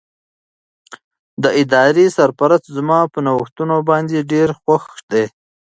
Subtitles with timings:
[1.43, 5.25] د ادارې سرپرست زما په نوښتونو باندې ډېر خوښ دی.